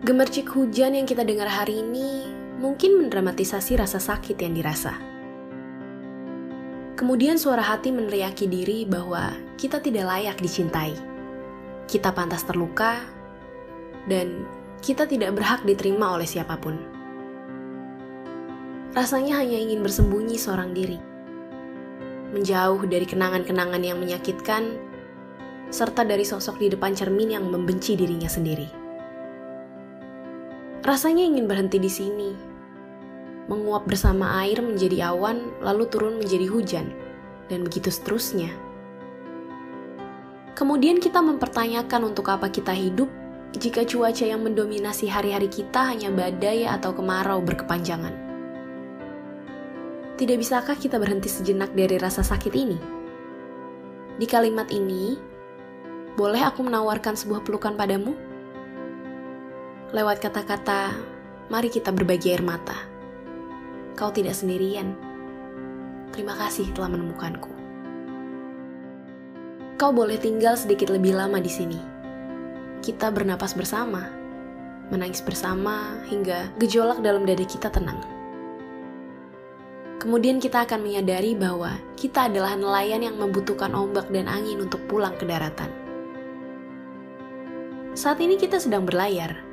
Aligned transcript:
Gemercik 0.00 0.48
hujan 0.56 0.96
yang 0.96 1.04
kita 1.04 1.28
dengar 1.28 1.44
hari 1.44 1.84
ini 1.84 2.24
mungkin 2.56 3.04
mendramatisasi 3.04 3.76
rasa 3.76 4.00
sakit 4.00 4.32
yang 4.40 4.56
dirasa. 4.56 4.96
Kemudian 6.96 7.36
suara 7.36 7.60
hati 7.60 7.92
meneriaki 7.92 8.48
diri 8.48 8.88
bahwa 8.88 9.36
kita 9.60 9.76
tidak 9.76 10.08
layak 10.08 10.40
dicintai. 10.40 10.96
Kita 11.84 12.16
pantas 12.16 12.48
terluka 12.48 12.96
dan 14.08 14.48
kita 14.80 15.04
tidak 15.04 15.36
berhak 15.36 15.68
diterima 15.68 16.16
oleh 16.16 16.24
siapa 16.24 16.56
pun. 16.56 16.80
Rasanya 18.96 19.36
hanya 19.44 19.60
ingin 19.60 19.84
bersembunyi 19.84 20.40
seorang 20.40 20.72
diri. 20.72 20.96
Menjauh 22.32 22.88
dari 22.88 23.04
kenangan-kenangan 23.04 23.84
yang 23.84 24.00
menyakitkan 24.00 24.80
serta 25.68 26.08
dari 26.08 26.24
sosok 26.24 26.56
di 26.56 26.72
depan 26.72 26.96
cermin 26.96 27.36
yang 27.36 27.44
membenci 27.44 28.00
dirinya 28.00 28.32
sendiri. 28.32 28.79
Rasanya 30.80 31.28
ingin 31.28 31.44
berhenti 31.44 31.76
di 31.76 31.92
sini, 31.92 32.32
menguap 33.52 33.84
bersama 33.84 34.40
air 34.40 34.64
menjadi 34.64 35.12
awan, 35.12 35.52
lalu 35.60 35.84
turun 35.92 36.16
menjadi 36.16 36.48
hujan, 36.48 36.86
dan 37.52 37.60
begitu 37.60 37.92
seterusnya. 37.92 38.48
Kemudian 40.56 40.96
kita 40.96 41.20
mempertanyakan 41.20 42.12
untuk 42.14 42.32
apa 42.32 42.48
kita 42.48 42.72
hidup 42.72 43.12
jika 43.60 43.84
cuaca 43.84 44.24
yang 44.24 44.40
mendominasi 44.40 45.04
hari-hari 45.10 45.52
kita 45.52 45.92
hanya 45.92 46.08
badai 46.08 46.64
atau 46.64 46.96
kemarau 46.96 47.44
berkepanjangan. 47.44 48.16
Tidak 50.16 50.36
bisakah 50.36 50.76
kita 50.80 50.96
berhenti 50.96 51.28
sejenak 51.28 51.76
dari 51.76 52.00
rasa 52.00 52.24
sakit 52.24 52.52
ini? 52.56 52.78
Di 54.16 54.24
kalimat 54.28 54.68
ini, 54.72 55.16
boleh 56.16 56.40
aku 56.44 56.64
menawarkan 56.64 57.16
sebuah 57.16 57.44
pelukan 57.44 57.76
padamu? 57.76 58.29
Lewat 59.90 60.22
kata-kata, 60.22 60.94
mari 61.50 61.66
kita 61.66 61.90
berbagi 61.90 62.30
air 62.30 62.46
mata. 62.46 62.78
Kau 63.98 64.14
tidak 64.14 64.38
sendirian. 64.38 64.94
Terima 66.14 66.38
kasih 66.38 66.70
telah 66.78 66.94
menemukanku. 66.94 67.50
Kau 69.74 69.90
boleh 69.90 70.14
tinggal 70.14 70.54
sedikit 70.54 70.94
lebih 70.94 71.18
lama 71.18 71.42
di 71.42 71.50
sini. 71.50 71.74
Kita 72.78 73.10
bernapas 73.10 73.58
bersama, 73.58 74.06
menangis 74.94 75.26
bersama 75.26 75.98
hingga 76.06 76.54
gejolak 76.62 77.02
dalam 77.02 77.26
dada 77.26 77.42
kita 77.42 77.66
tenang. 77.74 77.98
Kemudian 79.98 80.38
kita 80.38 80.70
akan 80.70 80.86
menyadari 80.86 81.34
bahwa 81.34 81.74
kita 81.98 82.30
adalah 82.30 82.54
nelayan 82.54 83.02
yang 83.02 83.18
membutuhkan 83.18 83.74
ombak 83.74 84.06
dan 84.14 84.30
angin 84.30 84.62
untuk 84.62 84.86
pulang 84.86 85.18
ke 85.18 85.26
daratan. 85.26 85.74
Saat 87.98 88.22
ini 88.22 88.38
kita 88.38 88.62
sedang 88.62 88.86
berlayar. 88.86 89.49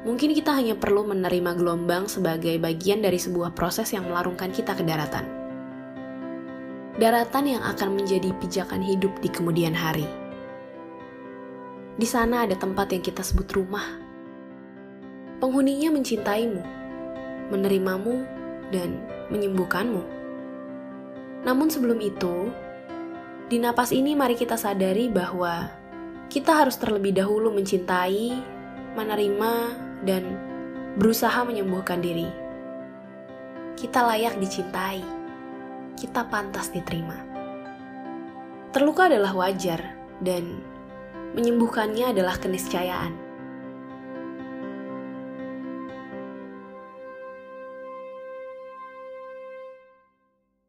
Mungkin 0.00 0.32
kita 0.32 0.56
hanya 0.56 0.80
perlu 0.80 1.04
menerima 1.04 1.60
gelombang 1.60 2.08
sebagai 2.08 2.56
bagian 2.56 3.04
dari 3.04 3.20
sebuah 3.20 3.52
proses 3.52 3.92
yang 3.92 4.08
melarungkan 4.08 4.48
kita 4.48 4.72
ke 4.72 4.80
daratan. 4.80 5.28
Daratan 6.96 7.44
yang 7.44 7.62
akan 7.64 8.00
menjadi 8.00 8.32
pijakan 8.40 8.80
hidup 8.80 9.12
di 9.20 9.28
kemudian 9.28 9.76
hari. 9.76 10.08
Di 12.00 12.08
sana 12.08 12.48
ada 12.48 12.56
tempat 12.56 12.96
yang 12.96 13.04
kita 13.04 13.20
sebut 13.20 13.44
rumah. 13.52 13.84
Penghuninya 15.36 15.92
mencintaimu, 15.92 16.64
menerimamu, 17.52 18.24
dan 18.72 19.04
menyembuhkanmu. 19.28 20.00
Namun 21.44 21.68
sebelum 21.68 22.00
itu, 22.00 22.48
di 23.52 23.60
napas 23.60 23.92
ini 23.92 24.16
mari 24.16 24.32
kita 24.32 24.56
sadari 24.56 25.12
bahwa 25.12 25.68
kita 26.32 26.56
harus 26.56 26.80
terlebih 26.80 27.16
dahulu 27.16 27.52
mencintai, 27.52 28.36
menerima, 28.96 29.52
dan 30.04 30.36
berusaha 30.98 31.46
menyembuhkan 31.46 32.02
diri. 32.02 32.28
Kita 33.78 34.04
layak 34.04 34.36
dicintai, 34.36 35.00
kita 35.96 36.26
pantas 36.28 36.68
diterima. 36.74 37.16
Terluka 38.70 39.08
adalah 39.08 39.32
wajar, 39.34 39.80
dan 40.20 40.60
menyembuhkannya 41.34 42.12
adalah 42.12 42.36
keniscayaan. 42.36 43.29